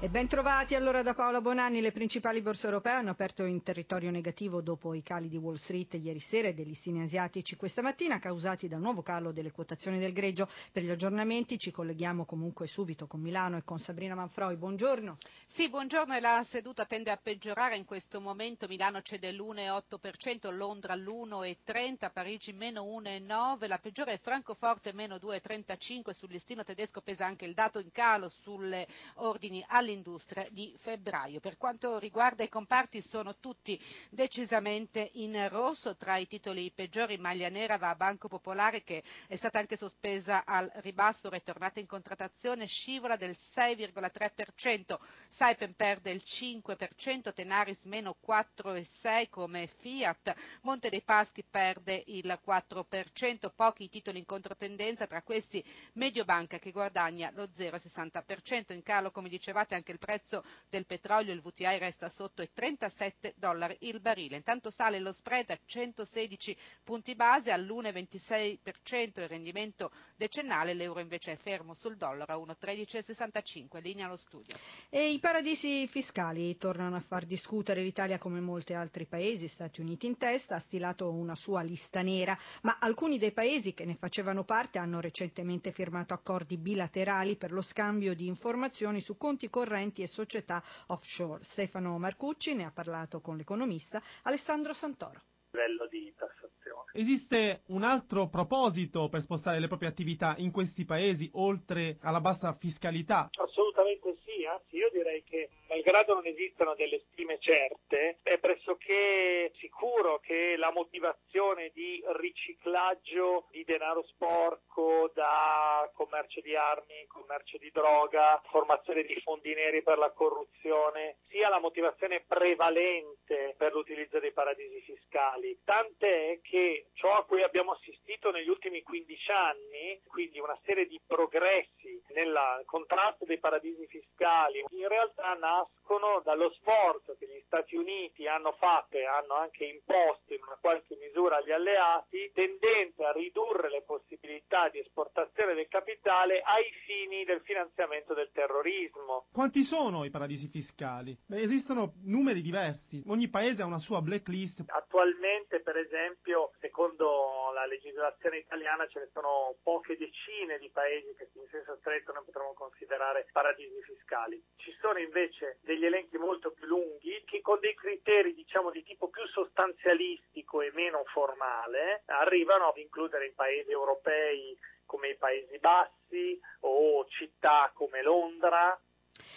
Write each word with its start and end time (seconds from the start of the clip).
E 0.00 0.08
ben 0.08 0.28
trovati 0.28 0.76
allora 0.76 1.02
da 1.02 1.12
Paola 1.12 1.40
Bonanni. 1.40 1.80
Le 1.80 1.90
principali 1.90 2.40
borse 2.40 2.66
europee 2.66 2.92
hanno 2.92 3.10
aperto 3.10 3.42
in 3.42 3.64
territorio 3.64 4.12
negativo 4.12 4.60
dopo 4.60 4.94
i 4.94 5.02
cali 5.02 5.28
di 5.28 5.36
Wall 5.36 5.56
Street 5.56 5.94
ieri 5.94 6.20
sera 6.20 6.46
e 6.46 6.54
degli 6.54 6.68
listini 6.68 7.02
asiatici 7.02 7.56
questa 7.56 7.82
mattina, 7.82 8.20
causati 8.20 8.68
dal 8.68 8.78
nuovo 8.78 9.02
calo 9.02 9.32
delle 9.32 9.50
quotazioni 9.50 9.98
del 9.98 10.12
greggio. 10.12 10.48
Per 10.70 10.84
gli 10.84 10.90
aggiornamenti 10.90 11.58
ci 11.58 11.72
colleghiamo 11.72 12.26
comunque 12.26 12.68
subito 12.68 13.08
con 13.08 13.20
Milano 13.20 13.56
e 13.56 13.64
con 13.64 13.80
Sabrina 13.80 14.14
Manfroi. 14.14 14.54
Buongiorno. 14.54 15.16
Sì, 15.44 15.68
buongiorno 15.68 16.14
e 16.14 16.20
la 16.20 16.44
seduta 16.44 16.84
tende 16.86 17.10
a 17.10 17.16
peggiorare 17.20 17.76
in 17.76 17.84
questo 17.84 18.20
momento. 18.20 18.68
Milano 18.68 19.02
cede 19.02 19.32
l'1,8%, 19.32 20.54
Londra 20.54 20.94
l'1,30%, 20.94 22.12
Parigi 22.12 22.52
meno 22.52 22.84
1,9%, 22.84 23.66
la 23.66 23.78
peggiore 23.78 24.12
è 24.12 24.18
Francoforte 24.20 24.92
meno 24.92 25.16
2,35%. 25.16 26.10
Sul 26.12 26.30
listino 26.30 26.62
tedesco 26.62 27.00
pesa 27.00 27.26
anche 27.26 27.46
il 27.46 27.54
dato 27.54 27.80
in 27.80 27.90
calo 27.90 28.28
sulle 28.28 28.86
ordini 29.14 29.64
alle 29.66 29.86
all'industria 29.88 30.46
di 30.50 30.74
febbraio. 30.76 31.40
Per 31.40 31.56
quanto 31.56 31.98
riguarda 31.98 32.44
i 32.44 32.48
comparti 32.48 33.00
sono 33.00 33.36
tutti 33.40 33.80
decisamente 34.10 35.10
in 35.14 35.48
rosso, 35.48 35.96
tra 35.96 36.16
i 36.16 36.26
titoli 36.26 36.70
peggiori 36.70 37.16
maglia 37.16 37.48
nera 37.48 37.78
va 37.78 37.88
a 37.90 37.94
Banco 37.94 38.28
Popolare 38.28 38.82
che 38.84 39.02
è 39.26 39.34
stata 39.34 39.58
anche 39.58 39.76
sospesa 39.76 40.44
al 40.44 40.70
ribasso, 40.76 41.30
ritornata 41.30 41.80
in 41.80 41.86
contrattazione, 41.86 42.66
scivola 42.66 43.16
del 43.16 43.30
6,3%, 43.38 44.96
Saipem 45.28 45.72
perde 45.72 46.10
il 46.10 46.22
5%, 46.24 47.32
Tenaris 47.32 47.84
meno 47.84 48.16
4,6% 48.24 49.28
come 49.30 49.66
Fiat, 49.66 50.34
Monte 50.62 50.90
dei 50.90 51.02
Paschi 51.02 51.42
perde 51.48 52.02
il 52.06 52.38
4%, 52.46 53.50
pochi 53.54 53.88
titoli 53.88 54.18
in 54.18 54.26
controtendenza, 54.26 55.06
tra 55.06 55.22
questi 55.22 55.64
Mediobanca 55.94 56.58
che 56.58 56.70
guadagna 56.72 57.30
lo 57.34 57.44
0,60%, 57.44 58.72
in 58.72 58.82
calo 58.82 59.10
come 59.10 59.28
dicevate 59.28 59.76
anche 59.78 59.92
il 59.92 59.98
prezzo 59.98 60.44
del 60.68 60.84
petrolio, 60.86 61.32
il 61.32 61.40
VTI 61.40 61.78
resta 61.78 62.08
sotto 62.08 62.42
i 62.42 62.50
37 62.52 63.34
dollari 63.36 63.76
il 63.80 64.00
barile. 64.00 64.36
Intanto 64.36 64.70
sale 64.70 64.98
lo 64.98 65.12
spread 65.12 65.50
a 65.50 65.58
116 65.64 66.56
punti 66.84 67.14
base 67.14 67.50
all'1,26% 67.50 69.20
il 69.20 69.28
rendimento 69.28 69.90
decennale, 70.16 70.74
l'euro 70.74 71.00
invece 71.00 71.32
è 71.32 71.36
fermo 71.36 71.74
sul 71.74 71.96
dollaro 71.96 72.32
a 72.34 72.54
1,1365, 72.54 73.80
linea 73.80 74.06
allo 74.06 74.16
studio. 74.16 74.56
E 74.90 75.10
i 75.10 75.18
paradisi 75.18 75.86
fiscali 75.86 76.56
tornano 76.58 76.96
a 76.96 77.00
far 77.00 77.24
discutere 77.24 77.82
l'Italia 77.82 78.18
come 78.18 78.40
molti 78.40 78.74
altri 78.74 79.06
paesi, 79.06 79.48
Stati 79.48 79.80
Uniti 79.80 80.06
in 80.06 80.16
testa, 80.18 80.56
ha 80.56 80.60
stilato 80.60 81.10
una 81.10 81.34
sua 81.34 81.62
lista 81.62 82.02
nera, 82.02 82.36
ma 82.62 82.78
alcuni 82.80 83.18
dei 83.18 83.32
paesi 83.32 83.72
che 83.74 83.84
ne 83.84 83.94
facevano 83.94 84.44
parte 84.44 84.78
hanno 84.78 85.00
recentemente 85.00 85.70
firmato 85.72 86.14
accordi 86.14 86.56
bilaterali 86.56 87.36
per 87.36 87.52
lo 87.52 87.62
scambio 87.62 88.14
di 88.14 88.26
informazioni 88.26 89.00
su 89.00 89.16
conti 89.16 89.48
correnti 89.48 89.66
correnti 89.68 90.00
e 90.00 90.06
società 90.06 90.62
offshore. 90.86 91.44
Stefano 91.44 91.98
Marcucci 91.98 92.54
ne 92.54 92.64
ha 92.64 92.70
parlato 92.72 93.20
con 93.20 93.36
l'economista 93.36 94.02
Alessandro 94.22 94.72
Santoro. 94.72 95.20
Livello 95.50 95.86
di 95.88 96.12
tassazione. 96.16 96.90
Esiste 96.92 97.62
un 97.66 97.82
altro 97.82 98.28
proposito 98.28 99.08
per 99.10 99.20
spostare 99.20 99.60
le 99.60 99.66
proprie 99.66 99.90
attività 99.90 100.34
in 100.38 100.50
questi 100.50 100.86
paesi 100.86 101.28
oltre 101.34 101.98
alla 102.00 102.20
bassa 102.20 102.54
fiscalità? 102.54 103.28
Assolutamente 103.38 104.16
sì, 104.24 104.27
anzi 104.48 104.76
io 104.76 104.90
direi 104.90 105.22
che 105.24 105.50
malgrado 105.68 106.14
non 106.14 106.26
esistano 106.26 106.74
delle 106.74 107.00
stime 107.10 107.38
certe, 107.38 108.18
è 108.22 108.38
pressoché 108.38 109.52
sicuro 109.58 110.18
che 110.18 110.56
la 110.56 110.72
motivazione 110.72 111.70
di 111.74 112.02
riciclaggio 112.16 113.46
di 113.50 113.64
denaro 113.64 114.02
sporco 114.04 115.10
da 115.14 115.90
commercio 115.94 116.40
di 116.40 116.56
armi, 116.56 117.06
commercio 117.06 117.58
di 117.58 117.70
droga, 117.70 118.40
formazione 118.50 119.04
di 119.04 119.20
fondi 119.20 119.54
neri 119.54 119.82
per 119.82 119.98
la 119.98 120.10
corruzione, 120.10 121.18
sia 121.28 121.48
la 121.48 121.60
motivazione 121.60 122.24
prevalente 122.26 123.54
per 123.56 123.72
l'utilizzo 123.72 124.18
dei 124.18 124.32
paradisi 124.32 124.80
fiscali. 124.80 125.58
Tant'è 125.64 126.40
che 126.42 126.86
ciò 126.94 127.10
a 127.10 127.24
cui 127.24 127.42
abbiamo 127.42 127.72
assistito 127.72 128.30
negli 128.30 128.48
ultimi 128.48 128.82
15 128.82 129.30
anni, 129.30 130.00
quindi 130.06 130.38
una 130.40 130.58
serie 130.64 130.86
di 130.86 131.00
progressi 131.06 131.87
nel 132.14 132.62
contrasto 132.64 133.24
dei 133.24 133.38
paradisi 133.38 133.86
fiscali, 133.86 134.64
in 134.70 134.88
realtà 134.88 135.34
nascono 135.34 136.20
dallo 136.24 136.50
sforzo 136.52 137.16
che 137.18 137.26
gli 137.26 137.42
Stati 137.46 137.76
Uniti 137.76 138.26
hanno 138.26 138.52
fatto 138.58 138.96
e 138.96 139.04
hanno 139.04 139.34
anche 139.34 139.64
imposto 139.64 140.34
in 140.34 140.40
una 140.42 140.58
qualche 140.60 140.96
misura 141.00 141.36
agli 141.36 141.50
alleati, 141.52 142.30
tendente 142.34 143.04
a 143.04 143.12
ridurre 143.12 143.70
le 143.70 143.82
possibilità 143.82 144.68
di 144.68 144.80
esportazione 144.80 145.54
del 145.54 145.68
capitale 145.68 146.40
ai 146.40 146.70
fini 146.84 147.24
del 147.24 147.40
finanziamento 147.42 148.14
del 148.14 148.30
terrorismo. 148.32 149.26
Quanti 149.32 149.62
sono 149.62 150.04
i 150.04 150.10
paradisi 150.10 150.48
fiscali? 150.48 151.16
Beh, 151.26 151.40
esistono 151.40 151.94
numeri 152.04 152.42
diversi, 152.42 153.02
ogni 153.06 153.28
paese 153.28 153.62
ha 153.62 153.66
una 153.66 153.78
sua 153.78 154.00
blacklist. 154.00 154.64
Attualmente, 154.66 155.60
per 155.60 155.76
esempio, 155.76 156.52
secondo 156.60 157.50
la 157.54 157.66
legislazione 157.66 158.38
italiana 158.38 158.86
ce 158.86 159.00
ne 159.00 159.08
sono 159.12 159.56
poche 159.62 159.96
decine 159.96 160.58
di 160.58 160.70
paesi 160.70 161.14
che 161.16 161.28
in 161.34 161.48
senso 161.50 161.76
stretto 161.80 162.07
noi 162.12 162.24
potremmo 162.24 162.54
considerare 162.54 163.26
paradisi 163.32 163.82
fiscali. 163.82 164.42
Ci 164.56 164.72
sono 164.80 164.98
invece 164.98 165.58
degli 165.62 165.84
elenchi 165.84 166.16
molto 166.18 166.50
più 166.52 166.66
lunghi 166.66 167.22
che 167.24 167.40
con 167.40 167.58
dei 167.60 167.74
criteri 167.74 168.34
diciamo 168.34 168.70
di 168.70 168.82
tipo 168.82 169.08
più 169.08 169.26
sostanzialistico 169.26 170.60
e 170.60 170.70
meno 170.72 171.04
formale 171.06 172.02
arrivano 172.06 172.68
ad 172.68 172.76
includere 172.76 173.26
i 173.26 173.32
paesi 173.32 173.70
europei 173.70 174.58
come 174.86 175.08
i 175.08 175.16
Paesi 175.16 175.58
Bassi 175.58 176.40
o 176.60 177.04
città 177.08 177.70
come 177.74 178.02
Londra 178.02 178.78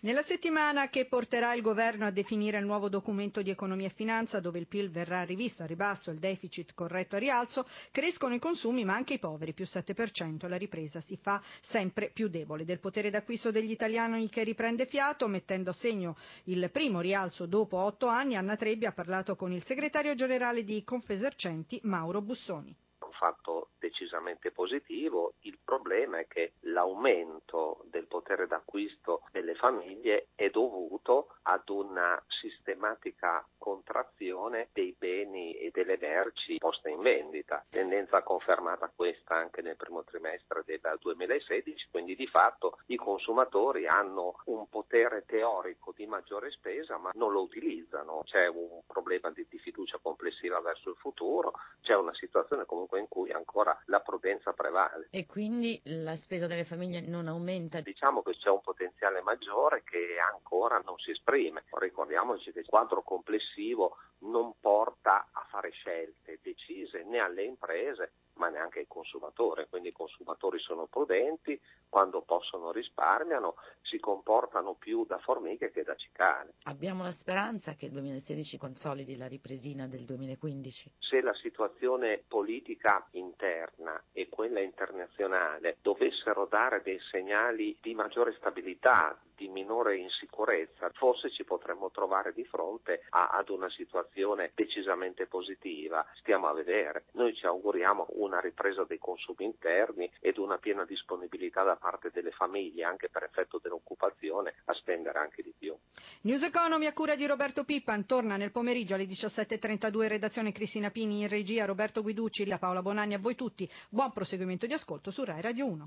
nella 0.00 0.22
settimana 0.22 0.88
che 0.88 1.06
porterà 1.06 1.54
il 1.54 1.62
governo 1.62 2.06
a 2.06 2.10
definire 2.10 2.58
il 2.58 2.64
nuovo 2.64 2.88
documento 2.88 3.42
di 3.42 3.50
economia 3.50 3.86
e 3.86 3.90
finanza, 3.90 4.40
dove 4.40 4.58
il 4.58 4.66
PIL 4.66 4.90
verrà 4.90 5.22
rivisto 5.22 5.62
a 5.62 5.66
ribasso 5.66 6.10
e 6.10 6.14
il 6.14 6.18
deficit 6.18 6.74
corretto 6.74 7.16
a 7.16 7.18
rialzo, 7.18 7.66
crescono 7.90 8.34
i 8.34 8.38
consumi 8.38 8.84
ma 8.84 8.94
anche 8.94 9.14
i 9.14 9.18
poveri, 9.18 9.52
più 9.52 9.64
7%. 9.64 10.48
La 10.48 10.56
ripresa 10.56 11.00
si 11.00 11.16
fa 11.16 11.42
sempre 11.60 12.10
più 12.10 12.28
debole. 12.28 12.64
Del 12.64 12.80
potere 12.80 13.10
d'acquisto 13.10 13.50
degli 13.50 13.70
italiani 13.70 14.28
che 14.28 14.42
riprende 14.42 14.86
fiato, 14.86 15.28
mettendo 15.28 15.70
a 15.70 15.74
segno 15.74 16.16
il 16.44 16.70
primo 16.70 17.00
rialzo 17.00 17.46
dopo 17.46 17.78
otto 17.78 18.06
anni, 18.06 18.36
Anna 18.36 18.56
Trebbi 18.56 18.86
ha 18.86 18.92
parlato 18.92 19.36
con 19.36 19.52
il 19.52 19.62
segretario 19.62 20.14
generale 20.14 20.64
di 20.64 20.82
Confesercenti, 20.84 21.80
Mauro 21.84 22.20
Bussoni. 22.20 22.74
Un 22.98 23.12
fatto 23.12 23.70
decisamente 23.94 24.50
positivo, 24.50 25.34
il 25.42 25.58
problema 25.64 26.18
è 26.18 26.26
che 26.26 26.54
l'aumento 26.62 27.84
del 27.84 28.06
potere 28.06 28.48
d'acquisto 28.48 29.22
delle 29.30 29.54
famiglie 29.54 30.28
è 30.34 30.50
dovuto 30.50 31.36
ad 31.42 31.68
una 31.68 32.20
sistematica 32.26 33.46
contrazione 33.56 34.68
dei 34.72 34.94
beni 34.98 35.54
e 35.54 35.70
delle 35.72 35.96
merci 36.00 36.58
poste 36.58 36.90
in 36.90 37.00
vendita, 37.00 37.64
tendenza 37.70 38.22
confermata 38.22 38.90
questa 38.94 39.36
anche 39.36 39.62
nel 39.62 39.76
primo 39.76 40.02
trimestre 40.02 40.62
del 40.66 40.80
2016, 41.00 41.88
quindi 41.90 42.16
di 42.16 42.26
fatto 42.26 42.78
i 42.86 42.96
consumatori 42.96 43.86
hanno 43.86 44.40
un 44.46 44.68
potere 44.68 45.24
teorico 45.24 45.92
di 45.96 46.06
maggiore 46.06 46.50
spesa 46.50 46.98
ma 46.98 47.10
non 47.14 47.32
lo 47.32 47.42
utilizzano, 47.42 48.22
c'è 48.24 48.48
un 48.48 48.80
problema 48.86 49.30
di, 49.30 49.46
di 49.48 49.58
fiducia 49.58 49.98
complessiva 50.02 50.60
verso 50.60 50.90
il 50.90 50.96
futuro, 50.96 51.52
c'è 51.80 51.94
una 51.94 52.14
situazione 52.14 52.64
comunque 52.66 52.98
in 52.98 53.08
cui 53.08 53.30
ancora 53.30 53.78
la 53.86 54.00
prudenza 54.00 54.52
prevale. 54.52 55.08
E 55.10 55.26
quindi 55.26 55.80
la 55.84 56.16
spesa 56.16 56.46
delle 56.46 56.64
famiglie 56.64 57.00
non 57.00 57.28
aumenta? 57.28 57.80
Diciamo 57.80 58.22
che 58.22 58.32
c'è 58.36 58.48
un 58.48 58.60
potenziale 58.60 59.20
maggiore 59.22 59.82
che 59.84 60.16
ancora 60.32 60.80
non 60.84 60.98
si 60.98 61.10
esprime. 61.10 61.64
Ricordiamoci 61.70 62.52
che 62.52 62.60
il 62.60 62.66
quadro 62.66 63.02
complessivo 63.02 63.96
non 64.20 64.54
porta 64.60 65.28
a 65.32 65.46
fare 65.48 65.70
scelte 65.70 66.38
decise 66.42 67.02
né 67.04 67.18
alle 67.18 67.42
imprese 67.42 68.12
ma 68.34 68.48
neanche 68.48 68.80
ai 68.80 68.86
consumatori, 68.88 69.66
quindi 69.68 69.88
i 69.88 69.92
consumatori 69.92 70.58
sono 70.58 70.86
prudenti, 70.86 71.60
quando 71.88 72.22
possono 72.22 72.72
risparmiano, 72.72 73.54
si 73.82 73.98
comportano 74.00 74.74
più 74.74 75.04
da 75.06 75.18
formiche 75.18 75.70
che 75.70 75.84
da 75.84 75.94
cicale. 75.94 76.54
Abbiamo 76.74 77.04
la 77.04 77.12
speranza 77.12 77.76
che 77.76 77.86
il 77.86 77.92
2016 77.92 78.58
consolidi 78.58 79.16
la 79.16 79.28
ripresina 79.28 79.86
del 79.86 80.04
2015? 80.04 80.90
Se 80.98 81.20
la 81.20 81.32
situazione 81.34 82.24
politica 82.26 83.06
interna 83.12 84.02
e 84.10 84.28
quella 84.28 84.58
internazionale 84.58 85.76
dovessero 85.80 86.46
dare 86.50 86.82
dei 86.82 86.98
segnali 87.12 87.78
di 87.80 87.94
maggiore 87.94 88.34
stabilità, 88.38 89.16
di 89.36 89.48
minore 89.48 89.96
insicurezza, 89.96 90.90
forse 90.94 91.30
ci 91.30 91.44
potremmo 91.44 91.90
trovare 91.90 92.32
di 92.32 92.44
fronte 92.44 93.02
a, 93.10 93.28
ad 93.30 93.48
una 93.48 93.68
situazione 93.70 94.52
decisamente 94.54 95.26
positiva. 95.26 96.04
Stiamo 96.14 96.48
a 96.48 96.54
vedere. 96.54 97.04
Noi 97.12 97.34
ci 97.34 97.46
auguriamo 97.46 98.06
una 98.14 98.40
ripresa 98.40 98.84
dei 98.84 98.98
consumi 98.98 99.44
interni 99.44 100.10
ed 100.20 100.38
una 100.38 100.58
piena 100.58 100.84
disponibilità 100.84 101.62
da 101.62 101.76
parte 101.76 102.10
delle 102.12 102.30
famiglie, 102.30 102.84
anche 102.84 103.08
per 103.08 103.24
effetto 103.24 103.58
dell'occupazione, 103.62 104.54
a 104.66 104.74
spendere 104.74 105.18
anche 105.18 105.42
di 105.42 105.52
più. 105.56 105.76
News 106.22 106.42
Economy 106.64 106.86
a 106.86 106.94
cura 106.94 107.14
di 107.14 107.26
Roberto 107.26 107.62
Pippan 107.62 108.06
torna 108.06 108.38
nel 108.38 108.50
pomeriggio 108.50 108.94
alle 108.94 109.04
17.32 109.04 110.08
redazione 110.08 110.50
Cristina 110.50 110.90
Pini 110.90 111.20
in 111.20 111.28
regia 111.28 111.66
Roberto 111.66 112.00
Guiducci, 112.00 112.46
la 112.46 112.56
Paola 112.56 112.80
Bonanni 112.80 113.12
a 113.12 113.18
voi 113.18 113.34
tutti. 113.34 113.70
Buon 113.90 114.10
proseguimento 114.12 114.64
di 114.64 114.72
ascolto 114.72 115.10
su 115.10 115.24
Rai 115.24 115.42
Radio 115.42 115.66
1. 115.66 115.84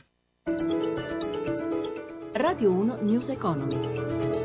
Radio 2.33 2.71
1 2.71 2.97
News 3.01 3.29
Economy. 3.29 4.36